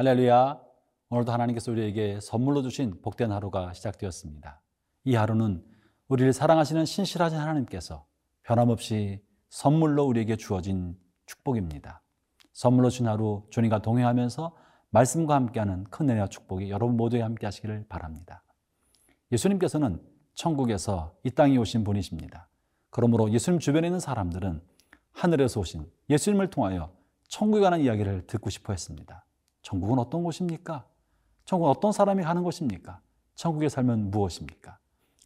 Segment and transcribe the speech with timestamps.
[0.00, 0.58] 할렐루야.
[1.10, 4.62] 오늘도 하나님께서 우리에게 선물로 주신 복된 하루가 시작되었습니다.
[5.04, 5.62] 이 하루는
[6.08, 8.06] 우리를 사랑하시는 신실하신 하나님께서
[8.42, 12.02] 변함없이 선물로 우리에게 주어진 축복입니다.
[12.54, 14.56] 선물로 준 하루 주님과 동행하면서
[14.88, 18.42] 말씀과 함께하는 큰 은혜와 축복이 여러분 모두에 함께 하시기를 바랍니다.
[19.32, 20.00] 예수님께서는
[20.32, 22.48] 천국에서 이 땅에 오신 분이십니다.
[22.88, 24.62] 그러므로 예수님 주변에 있는 사람들은
[25.12, 26.90] 하늘에서 오신 예수님을 통하여
[27.28, 29.26] 천국에 관한 이야기를 듣고 싶어 했습니다.
[29.62, 30.86] 천국은 어떤 곳입니까?
[31.44, 33.00] 천국은 어떤 사람이 가는 곳입니까?
[33.34, 34.78] 천국의 삶은 무엇입니까?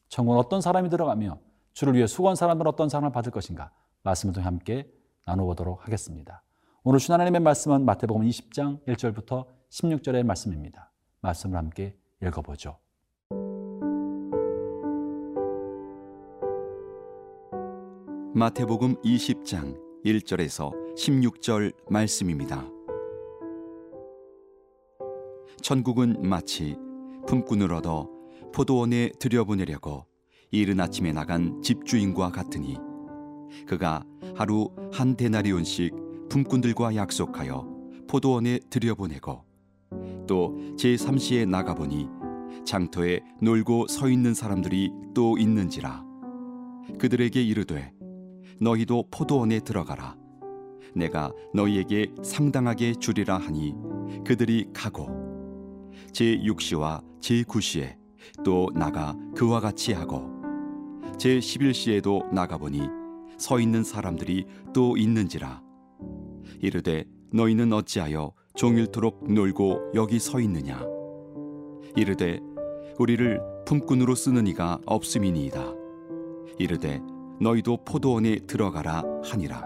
[0.08, 1.38] 천국은 어떤 사람이 들어가며
[1.72, 3.70] 주를 위해 수고한 사람들은 어떤 상을 받을 것인가?
[4.02, 4.90] 말씀을 통해 함께
[5.24, 6.42] 나눠보도록 하겠습니다.
[6.82, 10.92] 오늘 주 하나님의 말씀은 마태복음 20장 1절부터 16절의 말씀입니다.
[11.20, 12.78] 말씀을 함께 읽어보죠.
[18.34, 22.73] 마태복음 20장 1절에서 16절 말씀입니다.
[25.64, 26.76] 천국은 마치
[27.26, 28.06] 품꾼을 얻어
[28.52, 30.04] 포도원에 들여보내려고
[30.50, 32.76] 이른 아침에 나간 집주인과 같으니
[33.66, 34.04] 그가
[34.36, 35.94] 하루 한 데나리온씩
[36.28, 37.66] 품꾼들과 약속하여
[38.06, 39.42] 포도원에 들여보내고
[40.28, 42.10] 또 제3시에 나가보니
[42.66, 46.04] 장터에 놀고 서 있는 사람들이 또 있는지라.
[46.98, 47.94] 그들에게 이르되
[48.60, 50.14] 너희도 포도원에 들어가라.
[50.94, 53.74] 내가 너희에게 상당하게 주리라 하니
[54.26, 55.33] 그들이 가고
[56.14, 57.96] 제6시와 제9시에
[58.44, 60.30] 또 나가 그와 같이 하고
[61.18, 62.80] 제11시에도 나가보니
[63.38, 65.62] 서 있는 사람들이 또 있는지라.
[66.60, 70.80] 이르되 너희는 어찌하여 종일토록 놀고 여기 서 있느냐?
[71.96, 72.40] 이르되
[72.98, 75.74] 우리를 품꾼으로 쓰는 이가 없음이니이다.
[76.58, 77.00] 이르되
[77.40, 79.64] 너희도 포도원에 들어가라 하니라.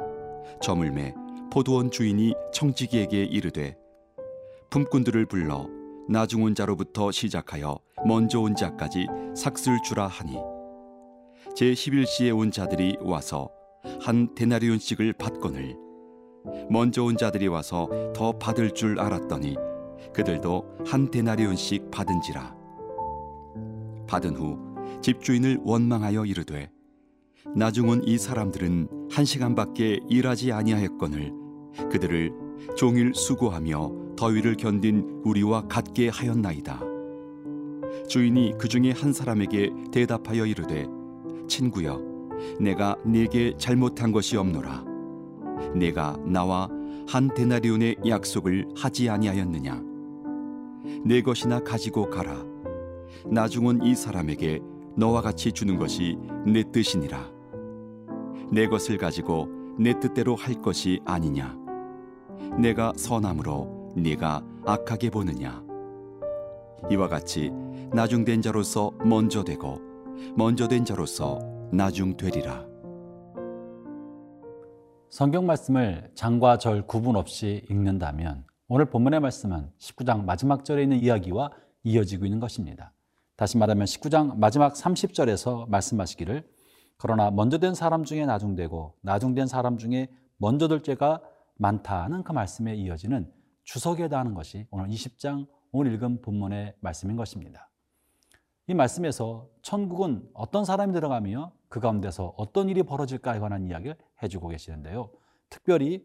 [0.62, 1.14] 저물매
[1.53, 3.76] 포도원 주인이 청지기에게 이르되
[4.70, 5.69] 품꾼들을 불러
[6.08, 10.36] 나중 온 자로부터 시작하여 먼저 온 자까지 삭슬 주라 하니
[11.54, 13.50] 제 11시에 온 자들이 와서
[14.00, 15.76] 한 데나리온씩을 받거늘
[16.70, 19.56] 먼저 온 자들이 와서 더 받을 줄 알았더니
[20.14, 22.56] 그들도 한 데나리온씩 받은지라.
[24.06, 24.58] 받은 후
[25.02, 26.70] 집주인을 원망하여 이르되
[27.54, 31.32] 나중 온 이 사람들은 한 시간밖에 일하지 아니하였거늘
[31.90, 32.32] 그들을
[32.76, 36.80] 종일 수고하며 더위를 견딘 우리와 같게 하였나이다.
[38.08, 40.88] 주인이 그 중에 한 사람에게 대답하여 이르되
[41.46, 42.02] 친구여
[42.58, 44.84] 내가 네게 잘못한 것이 없노라.
[45.76, 46.68] 내가 나와
[47.06, 49.84] 한 데나리온의 약속을 하지 아니하였느냐?
[51.04, 52.44] 내 것이나 가지고 가라.
[53.24, 54.58] 나중 온이 사람에게
[54.96, 57.30] 너와 같이 주는 것이 내 뜻이니라.
[58.50, 61.56] 내 것을 가지고 내 뜻대로 할 것이 아니냐?
[62.58, 65.62] 내가 선함으로 네가 악하게 보느냐
[66.91, 67.50] 이와 같이
[67.92, 69.81] 나중된 자로서 먼저 되고
[70.36, 71.38] 먼저 된 자로서
[71.72, 72.66] 나중 되리라
[75.10, 81.50] 성경 말씀을 장과 절 구분 없이 읽는다면 오늘 본문의 말씀은 19장 마지막 절에 있는 이야기와
[81.82, 82.92] 이어지고 있는 것입니다.
[83.37, 86.44] 다시 말하면 19장 마지막 30절에서 말씀하시기를
[86.98, 91.22] 그러나 먼저 된 사람 중에 나중되고 나중된 사람 중에 먼저 될 죄가
[91.56, 93.32] 많다는 그 말씀에 이어지는
[93.68, 97.68] 주석에다 하는 것이 오늘 20장 오늘 읽은 본문의 말씀인 것입니다.
[98.66, 105.10] 이 말씀에서 천국은 어떤 사람이 들어가며 그 가운데서 어떤 일이 벌어질까에 관한 이야기를 해주고 계시는데요.
[105.50, 106.02] 특별히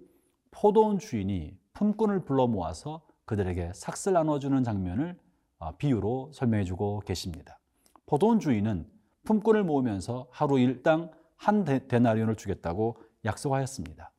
[0.51, 5.17] 포도원 주인이 품꾼을 불러 모아서 그들에게 삭슬 나눠주는 장면을
[5.59, 7.59] 어, 비유로 설명해 주고 계십니다.
[8.05, 8.89] 포도원 주인은
[9.23, 14.11] 품꾼을 모으면서 하루 일당 한 데나리온을 주겠다고 약속하였습니다.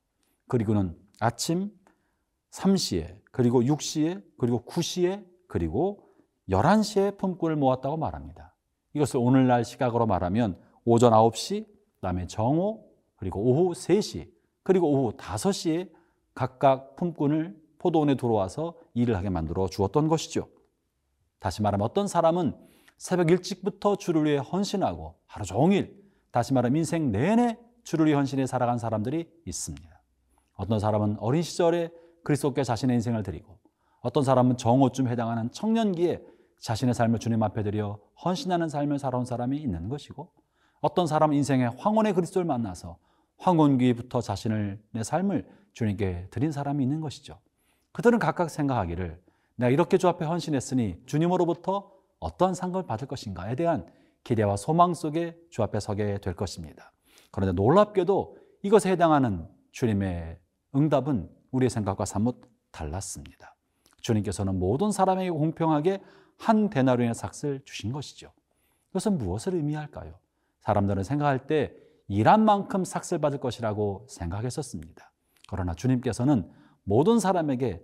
[0.49, 1.71] 그리고는 아침
[2.55, 6.09] 3시에 그리고 6시에 그리고 9시에 그리고
[6.49, 8.55] 11시에 품꾼을 모았다고 말합니다.
[8.95, 11.67] 이것을 오늘날 시각으로 말하면 오전 9시,
[11.97, 12.85] 그다음에 정오,
[13.17, 14.31] 그리고 오후 3시,
[14.63, 15.91] 그리고 오후 5시에
[16.35, 20.49] 각각 품꾼을 포도원에 들어와서 일을 하게 만들어 주었던 것이죠.
[21.39, 22.55] 다시 말하면 어떤 사람은
[22.97, 28.79] 새벽 일찍부터 주를 위해 헌신하고 하루 종일 다시 말하면 인생 내내 주를 위해 헌신해 살아간
[28.79, 30.03] 사람들이 있습니다.
[30.55, 31.91] 어떤 사람은 어린 시절에
[32.25, 33.59] 그리스도께 자신의 인생을 드리고
[34.01, 36.23] 어떤 사람은 정오쯤 해당하는 청년기에
[36.59, 40.31] 자신의 삶을 주님 앞에 드려 헌신하는 삶을 살아온 사람이 있는 것이고
[40.81, 42.99] 어떤 사람은 인생의 황혼의 그리스도를 만나서
[43.39, 47.39] 황혼기부터 자신을 내 삶을 주님께 드린 사람이 있는 것이죠.
[47.93, 49.21] 그들은 각각 생각하기를
[49.57, 53.87] 내가 이렇게 주 앞에 헌신했으니 주님으로부터 어떤 상을 받을 것인가에 대한
[54.25, 56.93] 기대와 소망 속에 주 앞에 서게 될 것입니다.
[57.31, 60.39] 그런데 놀랍게도 이것에 해당하는 주님의
[60.75, 62.41] 응답은 우리의 생각과 사뭇
[62.71, 63.55] 달랐습니다.
[64.01, 66.03] 주님께서는 모든 사람에게 공평하게
[66.37, 68.33] 한 데나리온의 삭을 주신 것이죠.
[68.91, 70.19] 이것은 무엇을 의미할까요?
[70.61, 71.75] 사람들은 생각할 때
[72.09, 75.13] 일한 만큼 삭을 받을 것이라고 생각했었습니다.
[75.49, 76.51] 그러나 주님께서는
[76.83, 77.83] 모든 사람에게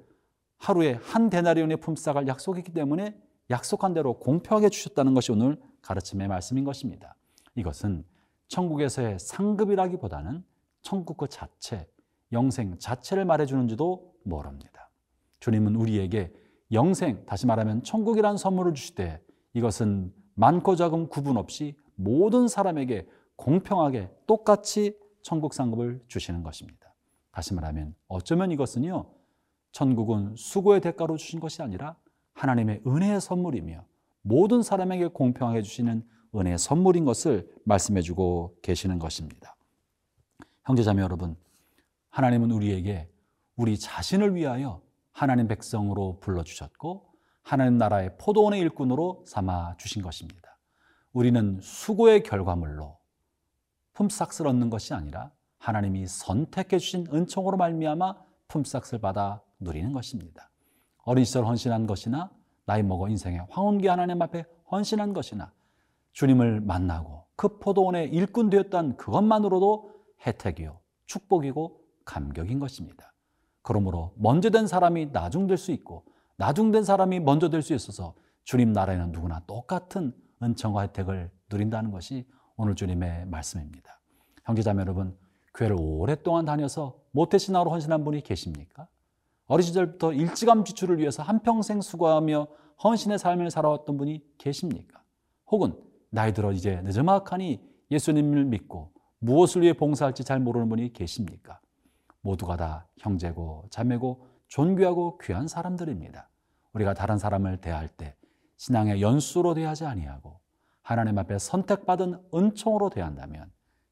[0.58, 3.16] 하루에 한 데나리온의 품삯을 약속했기 때문에
[3.48, 7.16] 약속한 대로 공평하게 주셨다는 것이 오늘 가르침의 말씀인 것입니다.
[7.54, 8.04] 이것은
[8.48, 10.44] 천국에서의 상급이라기보다는
[10.82, 11.88] 천국 그 자체,
[12.32, 14.90] 영생 자체를 말해주는지도 모릅니다.
[15.40, 16.32] 주님은 우리에게
[16.72, 19.20] 영생, 다시 말하면 천국이란 선물을 주실 때
[19.54, 23.06] 이것은 많고 적음 구분 없이 모든 사람에게
[23.36, 26.94] 공평하게 똑같이 천국 상급을 주시는 것입니다.
[27.32, 29.06] 다시 말하면 어쩌면 이것은요,
[29.72, 31.96] 천국은 수고의 대가로 주신 것이 아니라
[32.34, 33.84] 하나님의 은혜의 선물이며
[34.22, 36.04] 모든 사람에게 공평하게 주시는
[36.34, 39.56] 은혜의 선물인 것을 말씀해 주고 계시는 것입니다.
[40.64, 41.36] 형제자매 여러분,
[42.10, 43.08] 하나님은 우리에게
[43.56, 47.10] 우리 자신을 위하여 하나님 백성으로 불러주셨고
[47.42, 50.58] 하나님 나라의 포도원의 일꾼으로 삼아 주신 것입니다.
[51.12, 52.98] 우리는 수고의 결과물로
[53.94, 58.14] 품삯을 얻는 것이 아니라 하나님이 선택해 주신 은총으로 말미암아
[58.48, 60.50] 품삯을 받아 누리는 것입니다.
[61.02, 62.30] 어린 시절 헌신한 것이나
[62.64, 65.52] 나이 먹어 인생의 황혼기 하나님 앞에 헌신한 것이나
[66.12, 69.92] 주님을 만나고 그 포도원의 일꾼 되었던 그것만으로도
[70.26, 71.79] 혜택이요 축복이고
[72.10, 73.12] 감격인 것입니다.
[73.62, 76.04] 그러므로 먼저 된 사람이 나중 될 수 있고
[76.36, 78.14] 나중 된 사람이 먼저 될 수 있어서
[78.44, 80.12] 주님 나라에는 누구나 똑같은
[80.42, 82.26] 은총과 혜택을 누린다는 것이
[82.56, 84.00] 오늘 주님의 말씀입니다.
[84.44, 85.16] 형제자매 여러분,
[85.54, 88.88] 교회를 오랫동안 다녀서 모태신앙으로 헌신한 분이 계십니까?
[89.46, 92.46] 어린 시절부터 일찌감 지출을 위해서 한평생 수고하며
[92.82, 95.02] 헌신의 삶을 살아왔던 분이 계십니까?
[95.50, 95.78] 혹은
[96.10, 97.60] 나이 들어 이제 늦어막하니
[97.90, 101.60] 예수님을 믿고 무엇을 위해 봉사할지 잘 모르는 분이 계십니까?
[102.22, 106.28] 모두가 다 형제고 자매고 존귀하고 귀한 사람들입니다.
[106.72, 108.16] 우리가 다른 사람을 대할 때
[108.56, 110.40] 신앙의 연수로 대하지 아니하고
[110.82, 113.50] 하나님 앞에 선택받은 은총으로 대한다면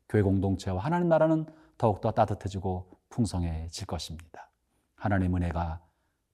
[0.08, 1.46] 교회 공동체와 하나님 나라는
[1.76, 4.50] 더욱더 따뜻해지고 풍성해질 것입니다.
[4.96, 5.80] 하나님 은혜가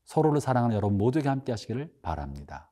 [0.04, 2.70] 서로를 사랑하는 여러분 모두에게 함께 하시기를 바랍니다.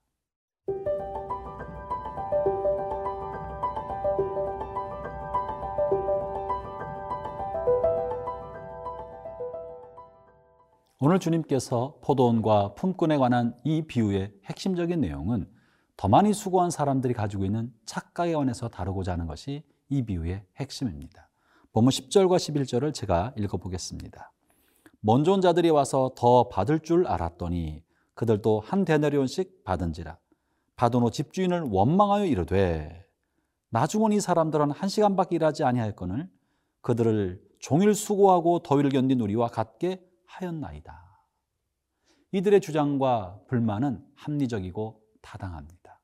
[11.05, 15.51] 오늘 주님께서 포도원과 품꾼에 관한 이 비유의 핵심적인 내용은
[15.97, 21.29] 더 많이 수고한 사람들이 가지고 있는 착각에 관해서 다루고자 하는 것이 이 비유의 핵심입니다.
[21.73, 24.31] 본문 10절과 11절을 제가 읽어보겠습니다.
[25.01, 27.83] 먼저 온 자들이 와서 더 받을 줄 알았더니
[28.15, 30.19] 그들도 한 데나리온씩 받은지라
[30.77, 33.05] 받은 후 집주인을 원망하여 이르되
[33.71, 36.31] 나중 온이 사람들은 한 시간밖에 일하지 아니하였거늘
[36.81, 41.13] 그들을 종일 수고하고 더위를 견딘 우리와 같게 하였나이다.
[42.33, 46.01] 이들의 주장과 불만은 합리적이고 타당합니다.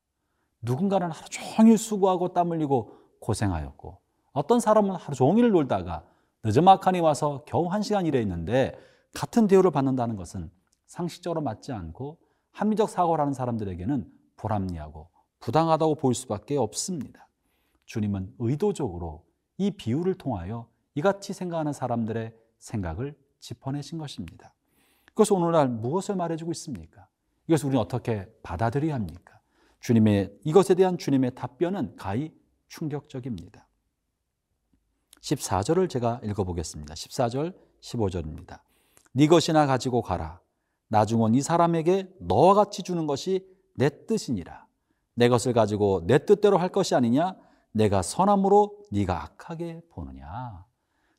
[0.61, 3.99] 누군가는 하루 종일 수고하고 땀 흘리고 고생하였고
[4.33, 6.05] 어떤 사람은 하루 종일 놀다가
[6.43, 8.77] 늦어막하니 와서 겨우 한 시간 일했는데
[9.13, 10.51] 같은 대우를 받는다는 것은
[10.85, 12.17] 상식적으로 맞지 않고
[12.51, 17.27] 합리적 사고를 하는 사람들에게는 불합리하고 부당하다고 보일 수밖에 없습니다.
[17.85, 19.25] 주님은 의도적으로
[19.57, 24.53] 이 비유를 통하여 이같이 생각하는 사람들의 생각을 짚어내신 것입니다.
[25.07, 27.07] 그것은 오늘날 무엇을 말해주고 있습니까?
[27.47, 29.39] 이것을 우리는 어떻게 받아들여야 합니까?
[29.79, 32.33] 주님의 이것에 대한 주님의 답변은 가히
[32.67, 33.67] 충격적입니다.
[35.21, 36.93] 14절을 제가 읽어보겠습니다.
[36.93, 38.61] 14절, 15절입니다.
[39.13, 40.39] 네 것이나 가지고 가라.
[40.87, 44.67] 나중은 이 사람에게 너와 같이 주는 것이 내 뜻이니라.
[45.15, 47.35] 내 것을 가지고 내 뜻대로 할 것이 아니냐?
[47.71, 50.65] 내가 선함으로 네가 악하게 보느냐?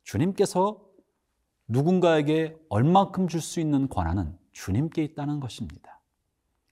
[0.04, 0.80] 주님께서
[1.70, 6.00] 누군가에게 얼만큼 줄 수 있는 권한은 주님께 있다는 것입니다.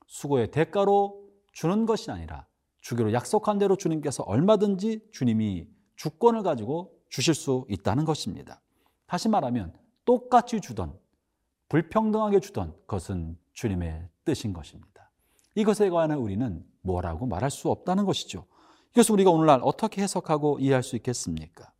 [0.06, 2.46] 수고의 대가로 주는 것이 아니라
[2.80, 8.60] 주기로 약속한 대로 주님께서 얼마든지 주님이 주권을 가지고 주실 수 있다는 것입니다.
[9.06, 9.72] 다시 말하면
[10.04, 10.98] 똑같이 주던
[11.68, 15.10] 불평등하게 주던 그것은 주님의 뜻인 것입니다.
[15.54, 18.46] 이것에 관해 우리는 뭐라고 말할 수 없다는 것이죠.
[18.92, 21.72] 이것을 우리가 오늘날 어떻게 해석하고 이해할 수 있겠습니까?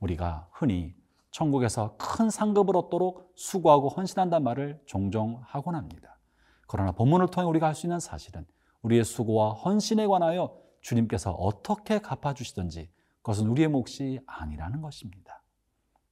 [0.00, 0.94] 우리가 흔히
[1.30, 6.18] 천국에서 큰 상급을 얻도록 수고하고 헌신한다는 말을 종종 하곤 합니다.
[6.66, 8.44] 그러나 본문을 통해 우리가 할 수 있는 사실은
[8.82, 15.42] 우리의 수고와 헌신에 관하여 주님께서 어떻게 갚아주시든지 그것은 우리의 몫이 아니라는 것입니다.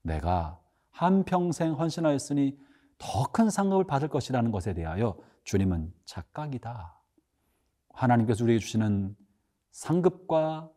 [0.03, 0.61] 내가
[0.91, 2.59] 한평생 헌신하였으니
[2.99, 7.01] 더 큰 상급을 받을 것이라는 것에 대하여 주님은 착각이다.
[7.95, 9.17] 하나님께서 우리에게 주시는
[9.71, 10.71] 상급과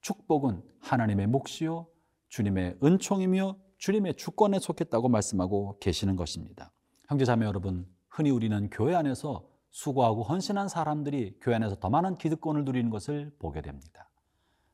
[0.00, 1.86] 축복은 하나님의 몫이요
[2.28, 6.70] 주님의 은총이며 주님의 주권에 속했다고 말씀하고 계시는 것입니다.
[7.08, 12.66] 형제 자매 여러분, 흔히 우리는 교회 안에서 수고하고 헌신한 사람들이 교회 안에서 더 많은 기득권을
[12.66, 14.10] 누리는 것을 보게 됩니다.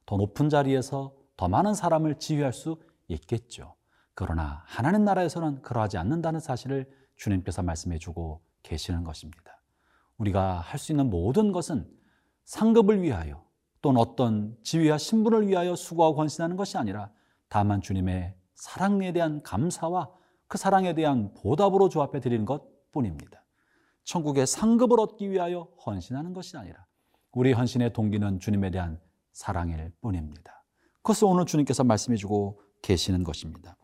[0.07, 3.77] 더 높은 자리에서 더 많은 사람을 지휘할 수 있겠죠.
[4.15, 9.63] 그러나 하나님 나라에서는 그러하지 않는다는 사실을 주님께서 말씀해 주고 계시는 것입니다.
[10.19, 11.89] 우리가 할 수 있는 모든 것은
[12.45, 13.45] 상급을 위하여
[13.83, 17.11] 또는 어떤 지위와 신분을 위하여 수고하고 헌신하는 것이 아니라
[17.49, 20.11] 다만 주님의 사랑에 대한 감사와
[20.49, 23.45] 그 사랑에 대한 보답으로 주 앞에 드리는 것 뿐입니다.
[24.05, 26.87] 천국의 상급을 얻기 위하여 헌신하는 것이 아니라
[27.33, 29.01] 우리 헌신의 동기는 주님에 대한
[29.33, 30.65] 사랑일 뿐입니다.
[31.03, 33.77] 그것을 오늘 주님께서 말씀해 주고 계시는 것입니다.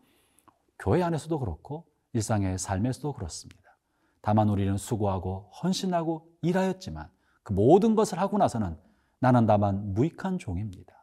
[0.79, 3.77] 교회 안에서도 그렇고 일상의 삶에서도 그렇습니다.
[4.21, 7.09] 다만 우리는 수고하고 헌신하고 일하였지만
[7.43, 8.77] 그 모든 것을 하고 나서는
[9.19, 10.93] 나는 다만 무익한 종입니다.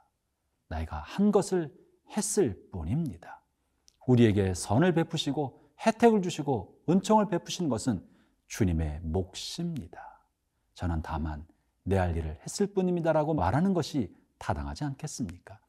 [0.69, 1.73] 내가 한 것을
[2.17, 3.40] 했을 뿐입니다.
[4.11, 8.05] 우리에게 선을 베푸시고 혜택을 주시고 은총을 베푸신 것은
[8.49, 10.00] 주님의 몫입니다.
[10.75, 11.47] 저는 다만
[11.85, 15.61] 내 할 일을 했을 뿐입니다라고 말하는 것이 타당하지 않겠습니까?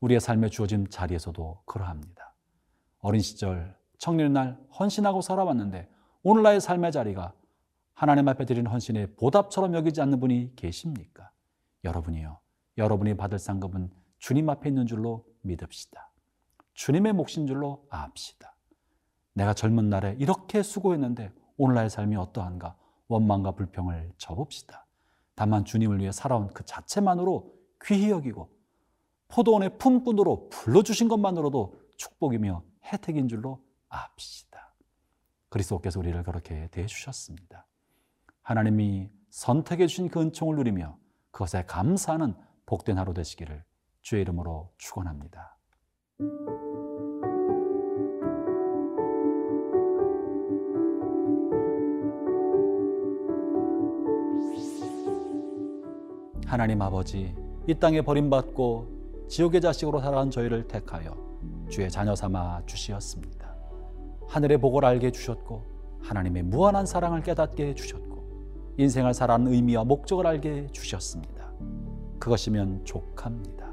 [0.00, 2.34] 우리의 삶에 주어진 자리에서도 그러합니다.
[3.00, 5.88] 어린 시절, 청년 날 헌신하고 살아왔는데
[6.22, 7.34] 오늘 나의 삶의 자리가
[7.92, 11.30] 하나님 앞에 드리는 헌신의 보답처럼 여기지 않는 분이 계십니까?
[11.84, 12.38] 여러분이요.
[12.78, 16.13] 여러분이 받을 상급은 주님 앞에 있는 줄로 믿읍시다.
[16.74, 18.54] 주님의 몫인 줄로 압시다.
[19.32, 22.76] 내가 젊은 날에 이렇게 수고했는데 오늘날의 삶이 어떠한가
[23.08, 24.86] 원망과 불평을 접읍시다.
[25.34, 27.52] 다만 주님을 위해 살아온 그 자체만으로
[27.84, 28.50] 귀히 여기고
[29.28, 34.74] 포도원의 품꾼으로 불러주신 것만으로도 축복이며 혜택인 줄로 압시다.
[35.48, 37.66] 그리스도께서 우리를 그렇게 대해주셨습니다.
[38.42, 40.96] 하나님이 선택해 주신 그 은총을 누리며
[41.30, 42.34] 그것에 감사하는
[42.66, 43.64] 복된 하루 되시기를
[44.02, 45.56] 주의 이름으로 축원합니다.
[56.54, 57.34] 하나님 아버지,
[57.66, 61.16] 이 땅에 버림받고 지옥의 자식으로 살아간 저희를 택하여
[61.68, 63.56] 주의 자녀 삼아 주시었습니다.
[64.28, 65.64] 하늘의 복을 알게 해주셨고
[66.00, 71.52] 하나님의 무한한 사랑을 깨닫게 해주셨고 인생을 살아가는 의미와 목적을 알게 해주셨습니다.
[72.20, 73.72] 그것이면 족합니다.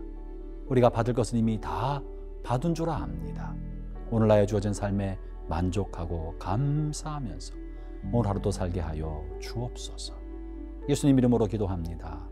[0.65, 2.01] 우리가 받을 것은 이미 다
[2.41, 3.55] 받은 줄 압니다.
[4.09, 7.53] 오늘 나에 주어진 삶에 만족하고 감사하면서
[8.11, 10.15] 오늘 하루도 살게 하여 주옵소서.
[10.89, 12.31] 예수님 이름으로 기도합니다.